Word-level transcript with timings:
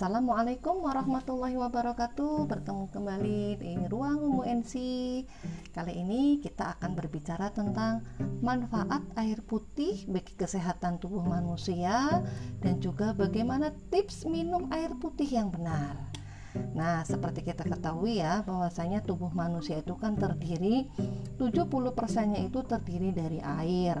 Assalamualaikum 0.00 0.80
warahmatullahi 0.80 1.60
wabarakatuh. 1.60 2.48
Bertemu 2.48 2.88
kembali 2.88 3.60
di 3.60 3.76
Ruang 3.84 4.32
Umu 4.32 4.48
NC 4.48 4.72
Kali 5.76 5.92
ini 5.92 6.40
kita 6.40 6.72
akan 6.72 6.96
berbicara 6.96 7.52
tentang 7.52 8.00
manfaat 8.40 9.04
air 9.20 9.44
putih 9.44 10.08
bagi 10.08 10.32
kesehatan 10.40 11.04
tubuh 11.04 11.20
manusia 11.20 12.24
Dan 12.64 12.80
juga 12.80 13.12
bagaimana 13.12 13.76
tips 13.92 14.24
minum 14.24 14.72
air 14.72 14.96
putih 14.96 15.28
yang 15.28 15.52
benar. 15.52 16.00
Nah, 16.72 17.04
seperti 17.04 17.44
kita 17.44 17.68
ketahui 17.68 18.24
ya, 18.24 18.40
bahwasanya 18.48 19.04
tubuh 19.04 19.28
manusia 19.36 19.84
itu 19.84 20.00
kan 20.00 20.16
terdiri 20.16 20.88
70%-nya 21.36 22.40
itu 22.40 22.64
terdiri 22.64 23.12
dari 23.12 23.44
air 23.44 24.00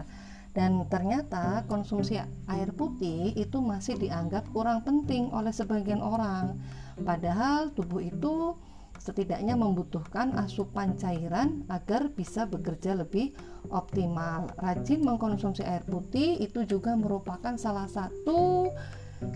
dan 0.50 0.82
ternyata 0.90 1.62
konsumsi 1.70 2.18
air 2.50 2.70
putih 2.74 3.34
itu 3.38 3.62
masih 3.62 3.94
dianggap 3.98 4.50
kurang 4.50 4.82
penting 4.82 5.30
oleh 5.30 5.54
sebagian 5.54 6.02
orang 6.02 6.58
padahal 6.98 7.70
tubuh 7.70 8.02
itu 8.02 8.58
setidaknya 9.00 9.56
membutuhkan 9.56 10.36
asupan 10.36 10.92
cairan 11.00 11.64
agar 11.72 12.12
bisa 12.12 12.44
bekerja 12.44 12.92
lebih 12.92 13.32
optimal. 13.72 14.52
Rajin 14.60 15.00
mengkonsumsi 15.00 15.64
air 15.64 15.80
putih 15.88 16.36
itu 16.36 16.68
juga 16.68 16.92
merupakan 16.92 17.56
salah 17.56 17.88
satu 17.88 18.68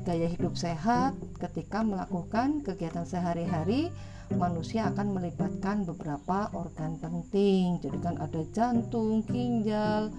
gaya 0.04 0.28
hidup 0.28 0.56
sehat 0.56 1.16
ketika 1.40 1.80
melakukan 1.80 2.60
kegiatan 2.60 3.08
sehari-hari 3.08 3.88
manusia 4.36 4.88
akan 4.92 5.16
melibatkan 5.16 5.88
beberapa 5.88 6.52
organ 6.52 7.00
penting. 7.00 7.80
Jadi 7.80 7.98
kan 8.04 8.20
ada 8.20 8.40
jantung, 8.52 9.24
ginjal, 9.28 10.12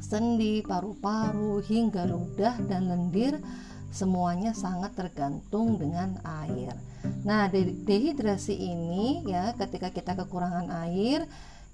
sendi, 0.00 0.64
paru-paru, 0.64 1.60
hingga 1.62 2.08
ludah 2.08 2.56
dan 2.66 2.90
lendir 2.90 3.38
semuanya 3.90 4.54
sangat 4.54 4.94
tergantung 4.96 5.76
dengan 5.76 6.18
air. 6.24 6.74
Nah, 7.26 7.50
dehidrasi 7.84 8.54
ini 8.54 9.26
ya 9.26 9.52
ketika 9.58 9.90
kita 9.90 10.12
kekurangan 10.14 10.70
air 10.88 11.26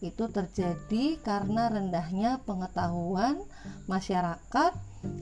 itu 0.05 0.29
terjadi 0.29 1.17
karena 1.25 1.73
rendahnya 1.73 2.45
pengetahuan 2.45 3.41
masyarakat 3.89 4.73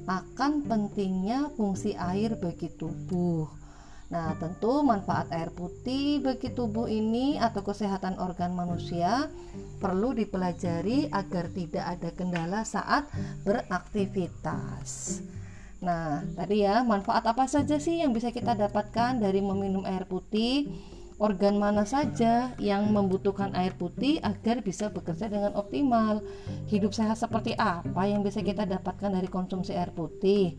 akan 0.08 0.52
pentingnya 0.66 1.52
fungsi 1.54 1.94
air 1.94 2.34
bagi 2.34 2.72
tubuh. 2.74 3.63
Nah, 4.12 4.36
tentu 4.36 4.84
manfaat 4.84 5.32
air 5.32 5.48
putih 5.48 6.20
bagi 6.20 6.52
tubuh 6.52 6.84
ini 6.84 7.40
atau 7.40 7.64
kesehatan 7.64 8.20
organ 8.20 8.52
manusia 8.52 9.32
perlu 9.80 10.12
dipelajari 10.12 11.08
agar 11.08 11.48
tidak 11.50 11.84
ada 11.98 12.08
kendala 12.12 12.60
saat 12.68 13.08
beraktivitas. 13.48 15.20
Nah, 15.84 16.24
tadi 16.36 16.64
ya, 16.64 16.84
manfaat 16.84 17.24
apa 17.28 17.44
saja 17.48 17.76
sih 17.80 18.00
yang 18.00 18.12
bisa 18.12 18.32
kita 18.32 18.56
dapatkan 18.56 19.20
dari 19.20 19.40
meminum 19.44 19.84
air 19.88 20.08
putih? 20.08 20.68
Organ 21.14 21.62
mana 21.62 21.86
saja 21.86 22.50
yang 22.58 22.90
membutuhkan 22.90 23.54
air 23.54 23.70
putih 23.78 24.18
agar 24.18 24.66
bisa 24.66 24.90
bekerja 24.90 25.30
dengan 25.30 25.54
optimal? 25.54 26.24
Hidup 26.66 26.90
sehat 26.90 27.22
seperti 27.22 27.54
apa 27.54 28.02
yang 28.08 28.26
bisa 28.26 28.42
kita 28.42 28.66
dapatkan 28.66 29.14
dari 29.14 29.30
konsumsi 29.30 29.76
air 29.78 29.94
putih? 29.94 30.58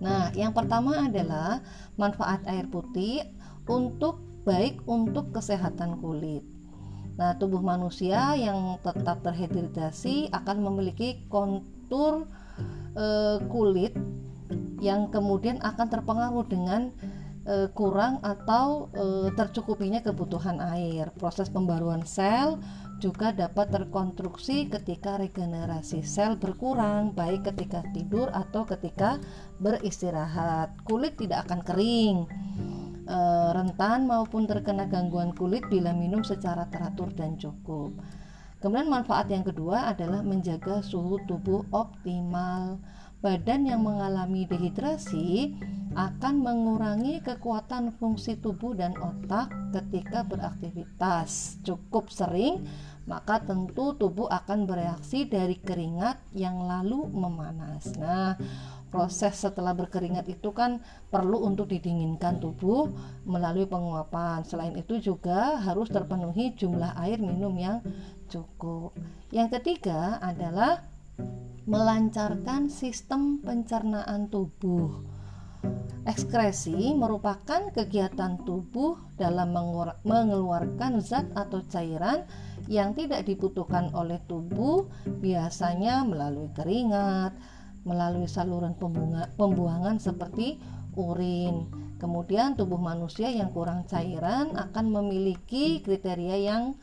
Nah, 0.00 0.28
yang 0.36 0.52
pertama 0.52 1.08
adalah 1.08 1.64
manfaat 1.96 2.44
air 2.44 2.68
putih 2.68 3.24
untuk 3.64 4.20
baik 4.44 4.84
untuk 4.86 5.32
kesehatan 5.32 5.98
kulit. 5.98 6.44
Nah, 7.16 7.32
tubuh 7.40 7.64
manusia 7.64 8.36
yang 8.36 8.76
tetap 8.84 9.24
terhidrasi 9.24 10.28
akan 10.30 10.56
memiliki 10.60 11.24
kontur 11.32 12.28
e, 12.92 13.06
kulit 13.48 13.96
yang 14.84 15.08
kemudian 15.08 15.56
akan 15.64 15.88
terpengaruh 15.88 16.44
dengan 16.44 16.92
e, 17.46 17.70
kurang 17.72 18.18
atau 18.20 18.90
e, 18.90 19.30
tercukupinya 19.38 20.02
kebutuhan 20.02 20.58
air. 20.74 21.14
Proses 21.14 21.46
pembaruan 21.48 22.02
sel 22.02 22.58
juga 22.98 23.30
dapat 23.30 23.70
terkonstruksi 23.70 24.66
ketika 24.72 25.20
regenerasi 25.20 26.02
sel 26.02 26.34
berkurang, 26.36 27.14
baik 27.14 27.46
ketika 27.54 27.86
tidur 27.94 28.28
atau 28.34 28.66
ketika 28.66 29.22
beristirahat. 29.62 30.74
Kulit 30.82 31.14
tidak 31.16 31.46
akan 31.46 31.60
kering, 31.62 32.16
e, 33.06 33.18
rentan 33.54 34.10
maupun 34.10 34.50
terkena 34.50 34.90
gangguan 34.90 35.30
kulit 35.32 35.62
bila 35.70 35.94
minum 35.94 36.26
secara 36.26 36.66
teratur 36.68 37.14
dan 37.14 37.38
cukup. 37.38 37.94
Kemudian 38.56 38.88
manfaat 38.88 39.28
yang 39.28 39.44
kedua 39.44 39.92
adalah 39.92 40.24
menjaga 40.24 40.80
suhu 40.80 41.22
tubuh 41.28 41.62
optimal. 41.70 42.80
Badan 43.24 43.64
yang 43.66 43.82
mengalami 43.82 44.44
dehidrasi 44.44 45.56
akan 45.96 46.44
mengurangi 46.44 47.24
kekuatan 47.24 47.96
fungsi 47.96 48.36
tubuh 48.36 48.76
dan 48.76 48.92
otak 49.00 49.48
ketika 49.72 50.20
beraktivitas 50.28 51.56
cukup 51.64 52.12
sering 52.12 52.68
maka 53.06 53.38
tentu 53.38 53.94
tubuh 53.94 54.26
akan 54.26 54.66
bereaksi 54.66 55.30
dari 55.30 55.56
keringat 55.62 56.18
yang 56.34 56.58
lalu 56.66 57.06
memanas. 57.06 57.94
Nah, 57.94 58.34
proses 58.90 59.38
setelah 59.38 59.78
berkeringat 59.78 60.26
itu 60.26 60.50
kan 60.50 60.82
perlu 61.06 61.46
untuk 61.46 61.70
didinginkan 61.70 62.42
tubuh 62.42 62.90
melalui 63.22 63.70
penguapan. 63.70 64.42
Selain 64.42 64.74
itu 64.74 64.98
juga 64.98 65.62
harus 65.62 65.86
terpenuhi 65.86 66.58
jumlah 66.58 66.98
air 66.98 67.22
minum 67.22 67.54
yang 67.54 67.78
cukup. 68.26 68.90
Yang 69.30 69.62
ketiga 69.62 70.18
adalah 70.18 70.82
melancarkan 71.66 72.70
sistem 72.70 73.42
pencernaan 73.42 74.30
tubuh. 74.30 75.02
Ekskresi 76.06 76.94
merupakan 76.94 77.74
kegiatan 77.74 78.38
tubuh 78.46 78.94
dalam 79.18 79.50
mengeluarkan 80.06 81.02
zat 81.02 81.26
atau 81.34 81.58
cairan 81.66 82.22
yang 82.70 82.94
tidak 82.94 83.26
dibutuhkan 83.26 83.90
oleh 83.90 84.22
tubuh, 84.30 84.86
biasanya 85.18 86.06
melalui 86.06 86.46
keringat, 86.54 87.34
melalui 87.82 88.30
saluran 88.30 88.78
pembuangan 89.34 89.98
seperti 89.98 90.62
urin. 90.94 91.66
Kemudian, 91.96 92.54
tubuh 92.54 92.78
manusia 92.78 93.32
yang 93.32 93.50
kurang 93.50 93.88
cairan 93.90 94.54
akan 94.54 94.86
memiliki 94.92 95.82
kriteria 95.82 96.36
yang 96.38 96.78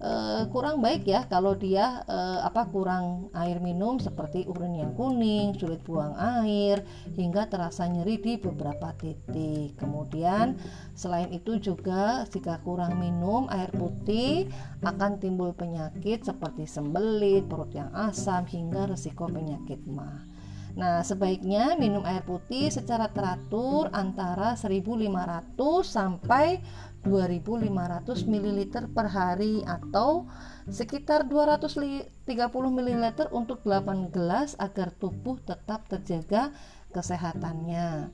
uh, 0.00 0.48
kurang 0.48 0.80
baik 0.80 1.06
ya 1.06 1.28
kalau 1.28 1.54
dia 1.54 2.02
uh, 2.08 2.40
apa 2.42 2.66
kurang 2.72 3.28
air 3.36 3.60
minum 3.60 4.00
seperti 4.00 4.48
urin 4.48 4.74
yang 4.74 4.92
kuning, 4.96 5.54
sulit 5.54 5.84
buang 5.84 6.16
air 6.16 6.82
hingga 7.14 7.46
terasa 7.46 7.86
nyeri 7.86 8.18
di 8.18 8.40
beberapa 8.40 8.92
titik. 8.96 9.76
Kemudian 9.76 10.56
selain 10.96 11.30
itu 11.30 11.60
juga 11.60 12.24
jika 12.26 12.58
kurang 12.64 12.98
minum 12.98 13.46
air 13.52 13.70
putih 13.70 14.48
akan 14.82 15.20
timbul 15.20 15.52
penyakit 15.52 16.24
seperti 16.24 16.64
sembelit, 16.64 17.46
perut 17.46 17.70
yang 17.76 17.92
asam 17.92 18.48
hingga 18.48 18.88
resiko 18.88 19.28
penyakit 19.28 19.84
mah. 19.86 20.39
Nah, 20.78 21.02
sebaiknya 21.02 21.74
minum 21.74 22.06
air 22.06 22.22
putih 22.22 22.70
secara 22.70 23.10
teratur 23.10 23.90
antara 23.90 24.54
1500 24.54 25.56
sampai 25.82 26.62
2500 27.02 28.28
ml 28.28 28.60
per 28.92 29.06
hari 29.08 29.64
atau 29.64 30.28
sekitar 30.68 31.24
230 31.26 32.12
ml 32.52 33.04
untuk 33.32 33.64
8 33.64 34.12
gelas 34.12 34.52
agar 34.60 34.92
tubuh 34.92 35.40
tetap 35.40 35.88
terjaga 35.88 36.52
kesehatannya. 36.92 38.12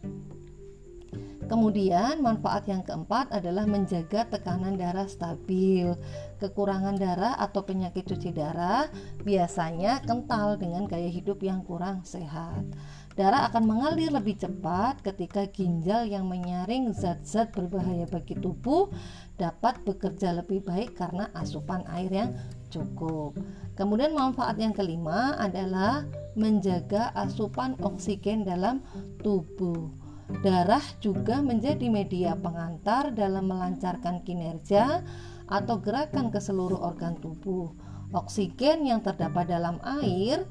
Kemudian, 1.47 2.27
manfaat 2.27 2.67
yang 2.67 2.83
keempat 2.83 3.31
adalah 3.31 3.71
menjaga 3.71 4.27
tekanan 4.27 4.75
darah 4.75 5.07
stabil. 5.07 5.95
Kekurangan 6.43 6.99
darah 6.99 7.39
atau 7.39 7.63
penyakit 7.63 8.03
cuci 8.03 8.35
darah 8.35 8.91
biasanya 9.23 10.03
kental 10.03 10.59
dengan 10.59 10.91
gaya 10.91 11.07
hidup 11.07 11.39
yang 11.47 11.63
kurang 11.63 12.03
sehat. 12.03 12.67
Darah 13.15 13.49
akan 13.49 13.65
mengalir 13.65 14.13
lebih 14.13 14.37
cepat 14.37 15.01
ketika 15.07 15.47
ginjal 15.49 16.05
yang 16.05 16.27
menyaring 16.29 16.93
zat-zat 16.93 17.49
berbahaya 17.55 18.05
bagi 18.11 18.37
tubuh 18.37 18.91
dapat 19.39 19.81
bekerja 19.87 20.37
lebih 20.37 20.67
baik 20.67 20.99
karena 20.99 21.31
asupan 21.33 21.87
air 21.95 22.11
yang 22.13 22.31
cukup. 22.69 23.39
Kemudian 23.79 24.13
manfaat 24.13 24.61
yang 24.61 24.75
kelima 24.75 25.39
adalah 25.39 26.05
menjaga 26.37 27.15
asupan 27.17 27.79
oksigen 27.81 28.45
dalam 28.45 28.85
tubuh. 29.25 30.06
Darah 30.27 30.83
juga 30.99 31.39
menjadi 31.39 31.87
media 31.87 32.35
pengantar 32.35 33.15
dalam 33.15 33.47
melancarkan 33.47 34.27
kinerja 34.27 35.07
atau 35.47 35.79
gerakan 35.79 36.35
ke 36.35 36.43
seluruh 36.43 36.83
organ 36.83 37.15
tubuh. 37.23 37.71
Oksigen 38.11 38.87
yang 38.87 39.03
terdapat 39.03 39.51
dalam 39.51 39.79
air 39.83 40.47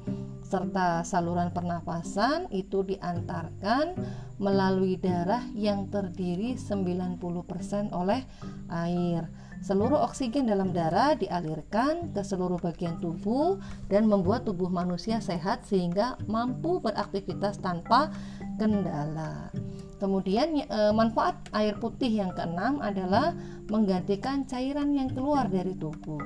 serta 0.46 1.02
saluran 1.02 1.50
pernafasan 1.50 2.46
itu 2.54 2.86
diantarkan 2.86 3.98
melalui 4.38 4.94
darah 5.00 5.42
yang 5.52 5.90
terdiri 5.90 6.54
90% 6.54 7.90
oleh 7.90 8.22
air. 8.70 9.26
Seluruh 9.64 9.98
oksigen 10.04 10.46
dalam 10.46 10.70
darah 10.70 11.16
dialirkan 11.16 12.12
ke 12.12 12.20
seluruh 12.20 12.60
bagian 12.60 13.00
tubuh 13.00 13.56
dan 13.88 14.06
membuat 14.06 14.44
tubuh 14.44 14.68
manusia 14.68 15.18
sehat 15.18 15.64
sehingga 15.64 16.20
mampu 16.28 16.78
beraktivitas 16.78 17.58
tanpa 17.58 18.12
kendala. 18.60 19.50
Kemudian 19.96 20.60
e, 20.60 20.80
manfaat 20.92 21.40
air 21.56 21.80
putih 21.80 22.12
yang 22.20 22.36
keenam 22.36 22.84
adalah 22.84 23.32
menggantikan 23.72 24.44
cairan 24.44 24.92
yang 24.92 25.08
keluar 25.08 25.48
dari 25.48 25.72
tubuh. 25.72 26.20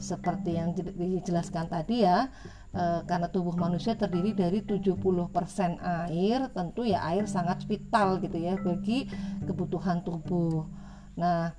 Seperti 0.00 0.56
yang 0.56 0.74
dijelaskan 0.74 1.70
tadi 1.70 2.02
ya, 2.02 2.26
e, 2.74 3.06
karena 3.06 3.30
tubuh 3.30 3.54
manusia 3.54 3.94
terdiri 3.94 4.34
dari 4.34 4.66
70% 4.66 5.78
air, 6.10 6.50
tentu 6.50 6.82
ya 6.82 6.98
air 7.14 7.30
sangat 7.30 7.62
vital 7.70 8.18
gitu 8.18 8.36
ya 8.42 8.58
bagi 8.58 9.06
kebutuhan 9.46 10.02
tubuh. 10.02 10.66
Nah, 11.14 11.54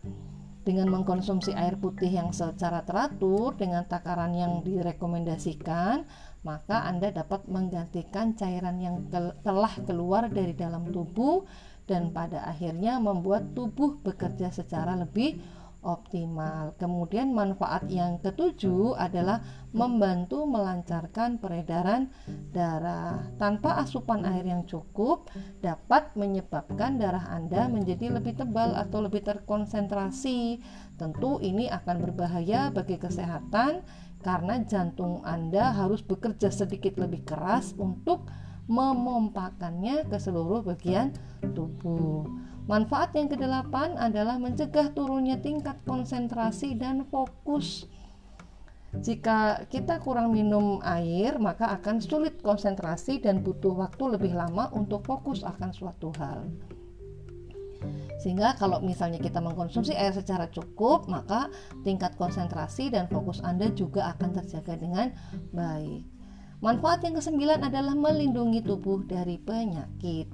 dengan 0.62 0.94
mengkonsumsi 0.94 1.58
air 1.58 1.74
putih 1.78 2.10
yang 2.14 2.30
secara 2.30 2.86
teratur 2.86 3.58
dengan 3.58 3.82
takaran 3.90 4.38
yang 4.38 4.62
direkomendasikan, 4.62 6.06
maka 6.46 6.86
Anda 6.86 7.10
dapat 7.10 7.50
menggantikan 7.50 8.38
cairan 8.38 8.78
yang 8.78 8.96
telah 9.42 9.74
keluar 9.86 10.30
dari 10.30 10.54
dalam 10.54 10.90
tubuh 10.94 11.50
dan 11.90 12.14
pada 12.14 12.46
akhirnya 12.46 13.02
membuat 13.02 13.58
tubuh 13.58 13.98
bekerja 14.06 14.54
secara 14.54 14.94
lebih 14.94 15.42
optimal. 15.82 16.78
Kemudian 16.78 17.34
manfaat 17.34 17.90
yang 17.90 18.22
ketujuh 18.22 18.94
adalah 18.98 19.42
membantu 19.74 20.46
melancarkan 20.46 21.42
peredaran 21.42 22.14
darah. 22.54 23.22
Tanpa 23.42 23.82
asupan 23.82 24.26
air 24.26 24.46
yang 24.46 24.66
cukup 24.70 25.30
dapat 25.60 26.14
menyebabkan 26.14 27.02
darah 27.02 27.26
Anda 27.30 27.66
menjadi 27.68 28.14
lebih 28.14 28.38
tebal 28.38 28.78
atau 28.78 29.02
lebih 29.02 29.26
terkonsentrasi. 29.26 30.62
Tentu 31.02 31.42
ini 31.42 31.68
akan 31.68 31.98
berbahaya 32.06 32.70
bagi 32.70 33.02
kesehatan 33.02 33.82
karena 34.22 34.62
jantung 34.70 35.26
Anda 35.26 35.74
harus 35.74 36.06
bekerja 36.06 36.54
sedikit 36.54 37.02
lebih 37.02 37.26
keras 37.26 37.74
untuk 37.74 38.30
memompakannya 38.70 40.06
ke 40.08 40.18
seluruh 40.22 40.62
bagian 40.62 41.12
tubuh. 41.58 42.51
Manfaat 42.70 43.18
yang 43.18 43.26
kedelapan 43.26 43.98
adalah 43.98 44.38
mencegah 44.38 44.94
turunnya 44.94 45.42
tingkat 45.42 45.82
konsentrasi 45.86 46.78
dan 46.78 47.06
fokus. 47.10 47.90
Jika 48.92 49.66
kita 49.72 50.04
kurang 50.04 50.36
minum 50.36 50.84
air, 50.84 51.40
maka 51.40 51.72
akan 51.80 52.04
sulit 52.04 52.44
konsentrasi 52.44 53.24
dan 53.24 53.40
butuh 53.40 53.72
waktu 53.72 54.20
lebih 54.20 54.36
lama 54.36 54.68
untuk 54.76 55.08
fokus 55.08 55.48
akan 55.48 55.72
suatu 55.72 56.12
hal. 56.20 56.52
Sehingga 58.22 58.54
kalau 58.60 58.78
misalnya 58.84 59.18
kita 59.18 59.42
mengkonsumsi 59.42 59.98
air 59.98 60.14
secara 60.14 60.46
cukup, 60.54 61.10
maka 61.10 61.50
tingkat 61.82 62.14
konsentrasi 62.14 62.94
dan 62.94 63.10
fokus 63.10 63.42
Anda 63.42 63.74
juga 63.74 64.14
akan 64.14 64.38
terjaga 64.38 64.78
dengan 64.78 65.10
baik. 65.50 66.06
Manfaat 66.62 67.02
yang 67.02 67.18
kesembilan 67.18 67.66
adalah 67.66 67.98
melindungi 67.98 68.62
tubuh 68.62 69.02
dari 69.10 69.42
penyakit. 69.42 70.30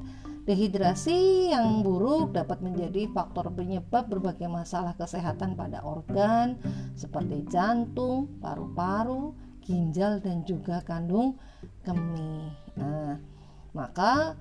Dehidrasi 0.48 1.52
yang 1.52 1.84
buruk 1.84 2.32
dapat 2.32 2.64
menjadi 2.64 3.12
faktor 3.12 3.52
penyebab 3.52 4.08
berbagai 4.08 4.48
masalah 4.48 4.96
kesehatan 4.96 5.60
pada 5.60 5.84
organ 5.84 6.56
seperti 6.96 7.44
jantung, 7.52 8.32
paru-paru, 8.40 9.36
ginjal 9.60 10.24
dan 10.24 10.48
juga 10.48 10.80
kandung 10.88 11.36
kemih. 11.84 12.48
Nah, 12.80 13.20
maka 13.76 14.40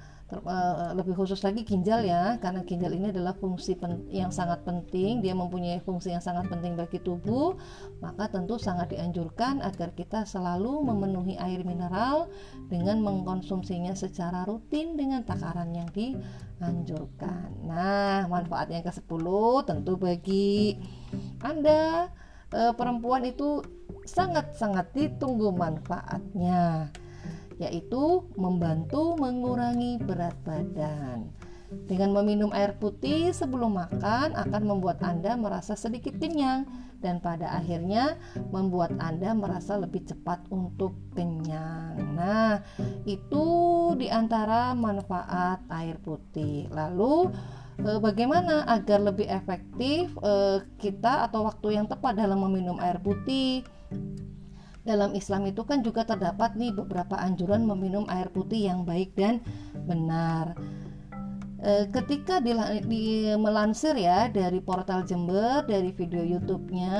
lebih 0.98 1.14
khusus 1.14 1.38
lagi 1.46 1.62
ginjal 1.62 2.02
ya 2.02 2.34
karena 2.42 2.66
ginjal 2.66 2.90
ini 2.90 3.14
adalah 3.14 3.30
fungsi 3.38 3.78
yang 4.10 4.34
sangat 4.34 4.66
penting 4.66 5.22
dia 5.22 5.38
mempunyai 5.38 5.78
fungsi 5.78 6.10
yang 6.10 6.18
sangat 6.18 6.50
penting 6.50 6.74
bagi 6.74 6.98
tubuh 6.98 7.54
maka 8.02 8.26
tentu 8.34 8.58
sangat 8.58 8.90
dianjurkan 8.90 9.62
agar 9.62 9.94
kita 9.94 10.26
selalu 10.26 10.82
memenuhi 10.82 11.38
air 11.38 11.62
mineral 11.62 12.26
dengan 12.66 13.06
mengkonsumsinya 13.06 13.94
secara 13.94 14.42
rutin 14.42 14.98
dengan 14.98 15.22
takaran 15.22 15.70
yang 15.70 15.86
dianjurkan. 15.94 17.62
Nah 17.62 18.26
manfaat 18.26 18.74
yang 18.74 18.82
ke-10 18.82 19.26
tentu 19.62 19.94
bagi 19.94 20.74
Anda 21.38 22.10
uh, 22.50 22.74
perempuan 22.74 23.30
itu 23.30 23.62
sangat-sangat 24.02 24.90
ditunggu 24.90 25.54
manfaatnya 25.54 26.90
yaitu 27.56 28.24
membantu 28.36 29.16
mengurangi 29.16 30.00
berat 30.02 30.36
badan. 30.44 31.32
Dengan 31.66 32.14
meminum 32.14 32.54
air 32.54 32.78
putih 32.78 33.34
sebelum 33.34 33.74
makan 33.74 34.38
akan 34.38 34.62
membuat 34.62 35.02
Anda 35.02 35.34
merasa 35.34 35.74
sedikit 35.74 36.14
kenyang 36.14 36.62
dan 37.02 37.18
pada 37.18 37.58
akhirnya 37.58 38.16
membuat 38.54 38.94
Anda 39.02 39.34
merasa 39.34 39.74
lebih 39.74 40.06
cepat 40.06 40.46
untuk 40.54 40.94
kenyang. 41.18 41.98
Nah, 42.14 42.62
itu 43.02 43.46
di 43.98 44.06
antara 44.06 44.72
manfaat 44.78 45.62
air 45.70 45.98
putih. 46.00 46.70
Lalu 46.70 47.34
eh, 47.82 47.98
bagaimana 47.98 48.62
agar 48.70 49.02
lebih 49.02 49.26
efektif 49.26 50.14
eh, 50.22 50.62
kita 50.78 51.26
atau 51.26 51.50
waktu 51.50 51.82
yang 51.82 51.90
tepat 51.90 52.14
dalam 52.14 52.46
meminum 52.46 52.78
air 52.78 53.02
putih? 53.02 53.66
Dalam 54.86 55.12
Islam 55.18 55.50
itu 55.50 55.66
kan 55.66 55.82
juga 55.82 56.06
terdapat 56.06 56.54
nih 56.54 56.70
beberapa 56.70 57.18
anjuran 57.18 57.66
meminum 57.66 58.06
air 58.06 58.30
putih 58.30 58.70
yang 58.70 58.86
baik 58.86 59.12
dan 59.18 59.42
benar. 59.74 60.54
E, 61.56 61.90
ketika 61.90 62.38
di, 62.38 62.54
di 62.86 63.04
melansir 63.34 63.98
ya 63.98 64.30
dari 64.30 64.62
portal 64.62 65.02
Jember 65.02 65.66
dari 65.66 65.90
video 65.90 66.22
YouTube-nya 66.22 66.94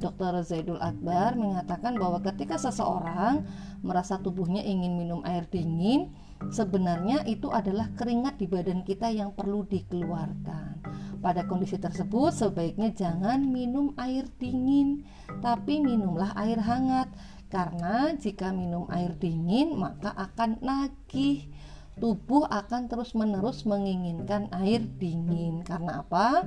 Dr. 0.00 0.40
Zaidul 0.40 0.80
Akbar 0.80 1.36
mengatakan 1.36 2.00
bahwa 2.00 2.24
ketika 2.24 2.56
seseorang 2.56 3.44
merasa 3.84 4.16
tubuhnya 4.16 4.64
ingin 4.64 4.96
minum 4.96 5.20
air 5.28 5.44
dingin, 5.52 6.16
sebenarnya 6.48 7.28
itu 7.28 7.52
adalah 7.52 7.92
keringat 7.98 8.40
di 8.40 8.46
badan 8.48 8.80
kita 8.86 9.12
yang 9.12 9.36
perlu 9.36 9.68
dikeluarkan. 9.68 10.80
Pada 11.22 11.48
kondisi 11.48 11.80
tersebut, 11.80 12.30
sebaiknya 12.30 12.92
jangan 12.92 13.40
minum 13.42 13.96
air 13.96 14.28
dingin, 14.38 15.04
tapi 15.42 15.80
minumlah 15.82 16.36
air 16.36 16.60
hangat, 16.60 17.08
karena 17.46 18.12
jika 18.18 18.50
minum 18.50 18.90
air 18.90 19.14
dingin, 19.16 19.78
maka 19.78 20.10
akan 20.12 20.58
nagih. 20.60 21.48
Tubuh 21.96 22.44
akan 22.44 22.92
terus-menerus 22.92 23.64
menginginkan 23.64 24.52
air 24.52 24.84
dingin. 24.84 25.64
Karena 25.64 26.04
apa? 26.04 26.44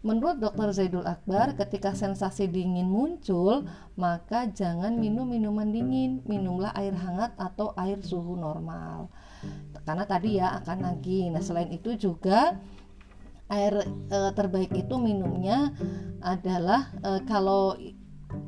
Menurut 0.00 0.40
Dr. 0.40 0.72
Zaidul 0.72 1.04
Akbar, 1.04 1.58
ketika 1.58 1.92
sensasi 1.92 2.48
dingin 2.48 2.88
muncul, 2.88 3.68
maka 4.00 4.48
jangan 4.48 4.96
minum 4.96 5.28
minuman 5.28 5.68
dingin, 5.68 6.24
minumlah 6.24 6.72
air 6.72 6.96
hangat 6.96 7.36
atau 7.36 7.76
air 7.76 8.00
suhu 8.00 8.32
normal. 8.38 9.12
Karena 9.84 10.04
tadi 10.08 10.40
ya 10.40 10.56
akan 10.62 10.78
nagih. 10.88 11.28
Nah, 11.34 11.44
selain 11.44 11.68
itu 11.68 11.98
juga 12.00 12.56
air 13.50 13.84
e, 14.08 14.18
terbaik 14.32 14.72
itu 14.72 14.94
minumnya 14.96 15.74
adalah 16.22 16.88
e, 17.02 17.10
kalau 17.26 17.74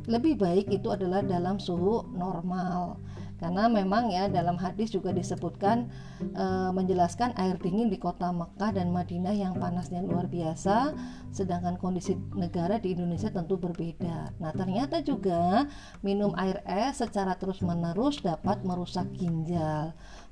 lebih 0.06 0.38
baik 0.38 0.71
itu 0.71 0.88
adalah 0.94 1.23
dalam 1.23 1.59
suhu 1.59 2.06
normal 2.14 3.02
karena 3.42 3.66
memang 3.66 4.06
ya 4.14 4.30
dalam 4.30 4.54
hadis 4.54 4.94
juga 4.94 5.11
disebutkan 5.11 5.90
e, 6.23 6.47
menjelaskan 6.71 7.35
air 7.35 7.59
dingin 7.59 7.90
di 7.90 7.99
kota 7.99 8.30
Mekah 8.30 8.71
dan 8.71 8.94
Madinah 8.94 9.35
yang 9.35 9.59
panasnya 9.59 9.99
luar 9.99 10.30
biasa 10.30 10.94
sedangkan 11.35 11.75
kondisi 11.82 12.14
negara 12.38 12.78
di 12.78 12.94
Indonesia 12.94 13.35
tentu 13.35 13.59
berbeda. 13.59 14.38
Nah, 14.38 14.54
ternyata 14.54 15.02
juga 15.02 15.66
minum 16.06 16.30
air 16.38 16.62
es 16.71 17.02
secara 17.02 17.35
terus-menerus 17.35 18.23
dapat 18.23 18.62
merusak 18.62 19.11
ginjal. 19.18 19.90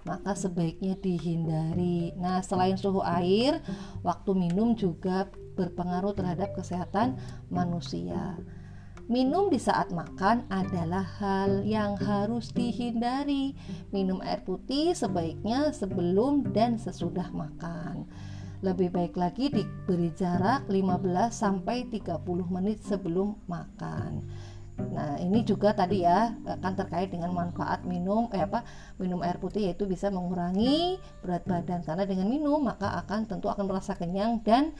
Maka 0.08 0.32
sebaiknya 0.32 0.96
dihindari. 0.96 2.16
Nah, 2.16 2.40
selain 2.40 2.76
suhu 2.80 3.04
air, 3.04 3.60
waktu 4.00 4.30
minum 4.32 4.72
juga 4.72 5.28
berpengaruh 5.56 6.16
terhadap 6.16 6.56
kesehatan 6.56 7.20
manusia. 7.52 8.40
Minum 9.10 9.50
di 9.50 9.58
saat 9.58 9.90
makan 9.90 10.46
adalah 10.46 11.02
hal 11.18 11.66
yang 11.66 11.98
harus 11.98 12.54
dihindari. 12.54 13.58
Minum 13.90 14.22
air 14.22 14.38
putih 14.46 14.94
sebaiknya 14.94 15.74
sebelum 15.74 16.54
dan 16.54 16.78
sesudah 16.78 17.26
makan. 17.34 18.06
Lebih 18.62 18.94
baik 18.94 19.18
lagi 19.18 19.50
diberi 19.50 20.14
jarak 20.14 20.68
15 20.70 21.32
sampai 21.34 21.90
30 21.90 22.22
menit 22.54 22.86
sebelum 22.86 23.34
makan. 23.50 24.22
Nah, 24.90 25.16
ini 25.20 25.44
juga 25.44 25.76
tadi 25.76 26.02
ya 26.04 26.32
akan 26.44 26.72
terkait 26.76 27.12
dengan 27.12 27.32
manfaat 27.32 27.84
minum 27.84 28.32
eh 28.32 28.42
apa? 28.44 28.64
Minum 28.96 29.20
air 29.20 29.36
putih 29.36 29.68
yaitu 29.68 29.84
bisa 29.84 30.08
mengurangi 30.08 30.96
berat 31.20 31.44
badan 31.44 31.84
karena 31.84 32.04
dengan 32.08 32.26
minum 32.28 32.60
maka 32.64 33.00
akan 33.04 33.28
tentu 33.28 33.52
akan 33.52 33.64
merasa 33.68 33.92
kenyang 33.96 34.40
dan 34.44 34.72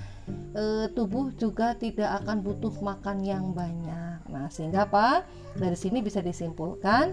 e, 0.56 0.88
tubuh 0.92 1.32
juga 1.36 1.76
tidak 1.76 2.24
akan 2.24 2.40
butuh 2.40 2.72
makan 2.80 3.22
yang 3.24 3.52
banyak. 3.52 4.24
Nah, 4.28 4.48
sehingga 4.48 4.88
apa? 4.88 5.24
Dari 5.56 5.76
sini 5.76 6.00
bisa 6.00 6.24
disimpulkan 6.24 7.12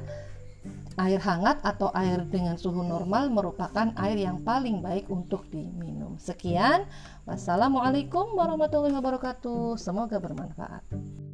air 0.98 1.22
hangat 1.22 1.62
atau 1.62 1.94
air 1.94 2.26
dengan 2.26 2.58
suhu 2.58 2.82
normal 2.82 3.30
merupakan 3.30 3.94
air 4.02 4.18
yang 4.18 4.42
paling 4.42 4.82
baik 4.82 5.06
untuk 5.08 5.46
diminum. 5.54 6.18
Sekian, 6.18 6.90
wassalamualaikum 7.30 8.34
warahmatullahi 8.34 8.98
wabarakatuh. 8.98 9.78
Semoga 9.78 10.18
bermanfaat. 10.18 11.27